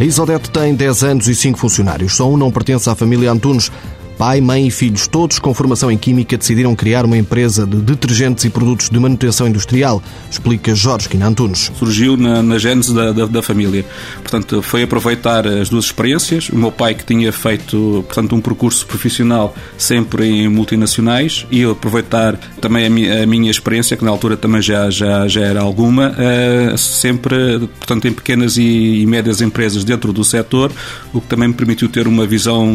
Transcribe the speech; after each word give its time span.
A 0.00 0.04
Isodete 0.04 0.48
tem 0.50 0.76
10 0.76 1.02
anos 1.02 1.28
e 1.28 1.34
5 1.34 1.58
funcionários. 1.58 2.14
Só 2.14 2.30
um 2.30 2.36
não 2.36 2.52
pertence 2.52 2.88
à 2.88 2.94
família 2.94 3.32
Antunes. 3.32 3.72
Pai, 4.18 4.40
mãe 4.40 4.66
e 4.66 4.70
filhos, 4.72 5.06
todos 5.06 5.38
com 5.38 5.54
formação 5.54 5.92
em 5.92 5.96
Química, 5.96 6.36
decidiram 6.36 6.74
criar 6.74 7.04
uma 7.04 7.16
empresa 7.16 7.64
de 7.64 7.76
detergentes 7.76 8.44
e 8.44 8.50
produtos 8.50 8.90
de 8.90 8.98
manutenção 8.98 9.46
industrial, 9.46 10.02
explica 10.28 10.74
Jorge 10.74 11.08
Quina 11.08 11.28
Antunes. 11.28 11.70
Surgiu 11.78 12.16
na, 12.16 12.42
na 12.42 12.58
gênese 12.58 12.92
da, 12.92 13.12
da, 13.12 13.26
da, 13.26 13.42
família. 13.42 13.84
Portanto, 14.16 14.60
foi 14.60 14.82
aproveitar 14.82 15.46
as 15.46 15.68
duas 15.68 15.84
experiências. 15.84 16.48
O 16.48 16.56
meu 16.56 16.72
pai, 16.72 16.96
que 16.96 17.04
tinha 17.04 17.30
feito 17.30 18.04
portanto, 18.08 18.34
um 18.34 18.40
percurso 18.40 18.84
profissional 18.88 19.54
sempre 19.76 20.26
em 20.26 20.48
multinacionais, 20.48 21.46
e 21.48 21.62
aproveitar 21.62 22.34
também 22.60 22.86
a 22.86 22.90
minha, 22.90 23.22
a 23.22 23.26
minha 23.26 23.52
experiência, 23.52 23.96
que 23.96 24.04
na 24.04 24.10
altura 24.10 24.36
também 24.36 24.60
já, 24.60 24.90
já, 24.90 25.28
já 25.28 25.42
era 25.42 25.60
alguma, 25.60 26.10
uh, 26.10 26.76
sempre 26.76 27.68
portanto, 27.78 28.08
em 28.08 28.12
pequenas 28.12 28.56
e, 28.56 29.02
e 29.02 29.06
médias 29.06 29.40
empresas 29.40 29.84
dentro 29.84 30.12
do 30.12 30.24
setor, 30.24 30.72
o 31.14 31.20
que 31.20 31.28
também 31.28 31.46
me 31.46 31.54
permitiu 31.54 31.88
ter 31.88 32.08
uma 32.08 32.26
visão 32.26 32.66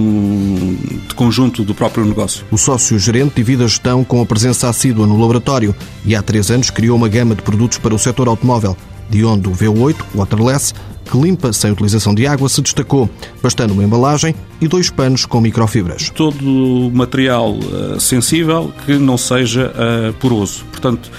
de 1.05 1.13
conjunto 1.13 1.32
conjunto 1.33 1.63
do 1.63 1.73
próprio 1.73 2.05
negócio. 2.05 2.45
O 2.51 2.59
sócio-gerente 2.59 3.33
divide 3.37 3.63
a 3.63 3.67
gestão 3.67 4.03
com 4.03 4.21
a 4.21 4.25
presença 4.25 4.69
assídua 4.69 5.07
no 5.07 5.19
laboratório 5.19 5.73
e 6.05 6.15
há 6.15 6.21
três 6.21 6.51
anos 6.51 6.69
criou 6.69 6.95
uma 6.95 7.09
gama 7.09 7.33
de 7.33 7.41
produtos 7.41 7.79
para 7.79 7.95
o 7.95 7.97
setor 7.97 8.27
automóvel, 8.27 8.77
de 9.09 9.25
onde 9.25 9.49
o 9.49 9.51
V8 9.51 9.95
Waterless, 10.13 10.75
que 11.03 11.17
limpa 11.17 11.51
sem 11.51 11.71
utilização 11.71 12.13
de 12.13 12.27
água, 12.27 12.47
se 12.47 12.61
destacou, 12.61 13.09
bastando 13.41 13.73
uma 13.73 13.83
embalagem 13.83 14.35
e 14.61 14.67
dois 14.67 14.91
panos 14.91 15.25
com 15.25 15.41
microfibras. 15.41 16.11
Todo 16.11 16.91
material 16.93 17.55
uh, 17.55 17.99
sensível 17.99 18.71
que 18.85 18.99
não 18.99 19.17
seja 19.17 19.73
uh, 19.73 20.13
poroso. 20.13 20.63
Portanto, 20.65 21.09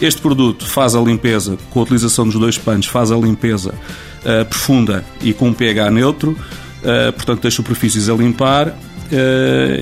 este 0.00 0.20
produto 0.20 0.64
faz 0.68 0.94
a 0.94 1.00
limpeza, 1.00 1.58
com 1.70 1.80
a 1.80 1.82
utilização 1.82 2.26
dos 2.26 2.38
dois 2.38 2.56
panos, 2.56 2.86
faz 2.86 3.10
a 3.10 3.16
limpeza 3.16 3.74
uh, 3.74 4.44
profunda 4.44 5.04
e 5.20 5.32
com 5.32 5.48
um 5.48 5.52
pH 5.52 5.90
neutro, 5.90 6.38
portanto, 7.16 7.40
das 7.40 7.54
superfícies 7.54 8.10
a 8.10 8.14
limpar 8.14 8.76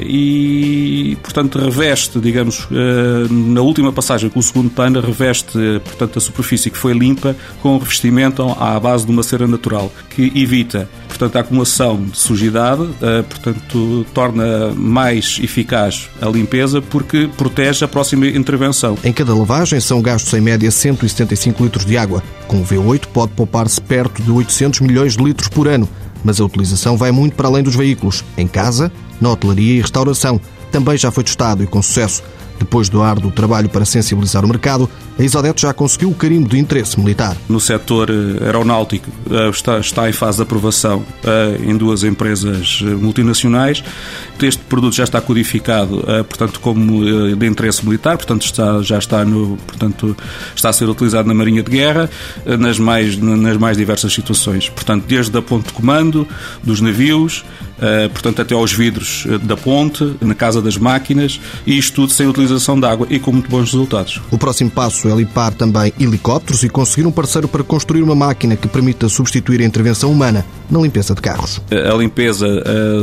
e, 0.06 1.16
portanto, 1.22 1.58
reveste, 1.58 2.18
digamos, 2.20 2.64
uh, 2.64 3.32
na 3.32 3.60
última 3.60 3.92
passagem 3.92 4.28
com 4.28 4.40
o 4.40 4.42
segundo 4.42 4.70
pano, 4.70 5.00
reveste, 5.00 5.58
portanto, 5.84 6.18
a 6.18 6.20
superfície 6.20 6.70
que 6.70 6.78
foi 6.78 6.92
limpa 6.92 7.36
com 7.60 7.76
revestimento 7.78 8.42
à 8.58 8.78
base 8.78 9.06
de 9.06 9.12
uma 9.12 9.22
cera 9.22 9.46
natural, 9.46 9.92
que 10.10 10.32
evita, 10.34 10.88
portanto, 11.08 11.36
a 11.36 11.40
acumulação 11.40 12.02
de 12.04 12.18
sujidade, 12.18 12.88
portanto, 13.28 14.06
torna 14.12 14.72
mais 14.74 15.38
eficaz 15.42 16.08
a 16.20 16.28
limpeza 16.28 16.80
porque 16.80 17.28
protege 17.36 17.84
a 17.84 17.88
próxima 17.88 18.26
intervenção. 18.26 18.96
Em 19.04 19.12
cada 19.12 19.34
lavagem 19.34 19.80
são 19.80 20.00
gastos 20.00 20.32
em 20.34 20.40
média 20.40 20.70
175 20.70 21.62
litros 21.62 21.84
de 21.84 21.96
água. 21.96 22.22
Com 22.46 22.60
o 22.60 22.64
V8 22.64 23.06
pode 23.12 23.32
poupar-se 23.32 23.80
perto 23.80 24.22
de 24.22 24.30
800 24.30 24.80
milhões 24.80 25.16
de 25.16 25.24
litros 25.24 25.48
por 25.48 25.68
ano 25.68 25.88
mas 26.24 26.40
a 26.40 26.44
utilização 26.44 26.96
vai 26.96 27.10
muito 27.10 27.34
para 27.34 27.48
além 27.48 27.62
dos 27.62 27.74
veículos. 27.74 28.24
Em 28.36 28.46
casa, 28.46 28.92
na 29.20 29.30
hotelaria 29.30 29.76
e 29.76 29.80
restauração, 29.80 30.40
também 30.70 30.96
já 30.96 31.10
foi 31.10 31.24
testado 31.24 31.62
e 31.62 31.66
com 31.66 31.82
sucesso. 31.82 32.22
Depois 32.62 32.88
do 32.88 33.02
árduo 33.02 33.32
trabalho 33.32 33.68
para 33.68 33.84
sensibilizar 33.84 34.44
o 34.44 34.48
mercado, 34.48 34.88
a 35.18 35.22
Isodete 35.22 35.62
já 35.62 35.74
conseguiu 35.74 36.10
o 36.10 36.14
carimbo 36.14 36.48
de 36.48 36.58
interesse 36.58 36.98
militar. 36.98 37.36
No 37.48 37.58
setor 37.58 38.08
eh, 38.08 38.44
aeronáutico 38.44 39.10
eh, 39.28 39.48
está, 39.48 39.78
está 39.80 40.08
em 40.08 40.12
fase 40.12 40.36
de 40.36 40.44
aprovação 40.44 41.04
eh, 41.24 41.58
em 41.64 41.76
duas 41.76 42.04
empresas 42.04 42.80
multinacionais. 42.82 43.82
Este 44.40 44.62
produto 44.62 44.94
já 44.94 45.04
está 45.04 45.20
codificado, 45.20 46.02
portanto, 46.28 46.58
como 46.58 47.04
de 47.36 47.46
interesse 47.46 47.84
militar, 47.84 48.16
portanto, 48.16 48.44
está, 48.44 48.82
já 48.82 48.98
está, 48.98 49.24
no, 49.24 49.56
portanto, 49.58 50.16
está 50.56 50.68
a 50.68 50.72
ser 50.72 50.88
utilizado 50.88 51.28
na 51.28 51.34
Marinha 51.34 51.62
de 51.62 51.70
Guerra 51.70 52.10
nas 52.58 52.76
mais, 52.76 53.16
nas 53.16 53.56
mais 53.56 53.76
diversas 53.76 54.12
situações. 54.12 54.68
Portanto, 54.68 55.04
desde 55.06 55.38
a 55.38 55.40
ponte 55.40 55.68
de 55.68 55.72
comando, 55.74 56.26
dos 56.60 56.80
navios, 56.80 57.44
portanto, 58.12 58.42
até 58.42 58.54
aos 58.54 58.72
vidros 58.72 59.26
da 59.42 59.56
ponte, 59.56 60.14
na 60.20 60.34
casa 60.34 60.62
das 60.62 60.76
máquinas, 60.76 61.40
e 61.66 61.76
isto 61.78 61.94
tudo 61.94 62.12
sem 62.12 62.26
utilização 62.26 62.78
de 62.78 62.86
água 62.86 63.06
e 63.10 63.18
com 63.18 63.32
muito 63.32 63.50
bons 63.50 63.72
resultados. 63.72 64.20
O 64.30 64.38
próximo 64.38 64.70
passo 64.70 65.08
é 65.08 65.14
limpar 65.14 65.52
também 65.54 65.92
helicópteros 65.98 66.62
e 66.62 66.68
conseguir 66.68 67.06
um 67.06 67.12
parceiro 67.12 67.48
para 67.48 67.62
construir 67.62 68.02
uma 68.02 68.14
máquina 68.14 68.56
que 68.56 68.68
permita 68.68 69.08
substituir 69.08 69.60
a 69.60 69.64
intervenção 69.64 70.10
humana 70.10 70.44
na 70.70 70.80
limpeza 70.80 71.14
de 71.14 71.20
carros. 71.20 71.60
A 71.70 71.94
limpeza 71.96 72.46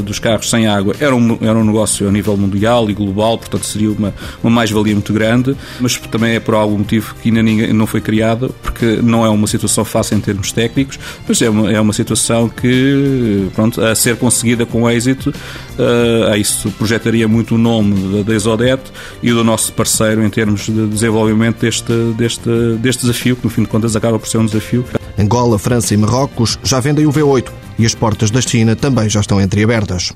dos 0.04 0.20
carros 0.20 0.50
sem 0.50 0.68
água 0.68 0.96
era 1.00 1.16
um, 1.16 1.38
era 1.42 1.58
um 1.58 1.64
negócio 1.64 2.08
a 2.08 2.12
nível 2.12 2.36
mundial 2.36 2.90
e 2.90 2.94
global, 2.94 3.38
portanto 3.38 3.66
seria 3.66 3.92
uma, 3.92 4.14
uma 4.44 4.50
mais-valia 4.50 4.94
muito 4.94 5.14
grande, 5.14 5.56
mas 5.80 5.98
também 5.98 6.36
é 6.36 6.40
por 6.40 6.56
algum 6.56 6.80
motivo 6.80 7.16
que 7.22 7.30
ainda 7.30 7.42
ninguém, 7.42 7.74
não 7.74 7.86
foi 7.86 8.02
criado, 8.02 8.54
porque 8.62 9.00
não 9.02 9.26
é 9.26 9.30
uma 9.30 9.48
situação 9.48 9.86
fácil 9.86 10.18
em 10.18 10.22
termos 10.22 10.52
técnicos, 10.52 11.00
mas 11.28 11.42
é 11.42 11.50
uma, 11.50 11.72
é 11.72 11.80
uma 11.80 11.94
situação 11.94 12.50
que, 12.50 13.48
pronto, 13.54 13.82
a 13.82 13.94
ser 13.96 14.16
conseguida 14.18 14.66
com 14.69 14.90
êxito, 14.90 15.30
uh, 15.30 16.35
isso 16.35 16.72
projetaria 16.72 17.28
muito 17.28 17.56
o 17.56 17.57
nome 17.57 18.24
da 18.24 18.34
Exodete 18.34 18.91
e 19.22 19.31
do 19.31 19.44
nosso 19.44 19.74
parceiro 19.74 20.24
em 20.24 20.30
termos 20.30 20.66
de 20.66 20.88
desenvolvimento 20.88 21.59
deste, 21.59 21.94
deste, 22.18 22.50
deste 22.80 23.02
desafio, 23.02 23.35
que 23.35 23.44
no 23.44 23.50
fim 23.50 23.63
de 23.63 23.68
contas 23.68 23.96
acaba 23.96 24.18
por 24.18 24.28
ser 24.28 24.38
um 24.38 24.46
desafio. 24.46 24.85
Angola, 25.18 25.59
França 25.59 25.94
e 25.94 25.97
Marrocos 25.97 26.57
já 26.63 26.80
vendem 26.80 27.06
o 27.06 27.12
V8 27.12 27.52
e 27.78 27.85
as 27.85 27.94
portas 27.94 28.31
da 28.31 28.41
China 28.41 28.75
também 28.75 29.09
já 29.09 29.19
estão 29.19 29.41
entreabertas. 29.41 30.13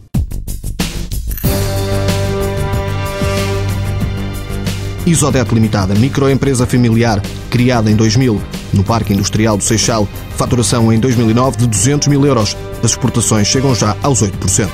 Isodete 5.06 5.54
Limitada, 5.54 5.94
microempresa 5.96 6.66
familiar, 6.66 7.22
criada 7.50 7.92
em 7.92 7.96
2000 7.96 8.42
no 8.74 8.84
Parque 8.84 9.14
Industrial 9.14 9.58
do 9.58 9.64
Seixal, 9.64 10.08
faturação 10.34 10.92
em 10.92 11.00
2009 11.00 11.58
de 11.58 11.68
200 11.68 12.08
mil 12.08 12.26
euros. 12.26 12.56
As 12.84 12.92
exportações 12.92 13.48
chegam 13.48 13.74
já 13.74 13.96
aos 14.04 14.22
8%. 14.22 14.70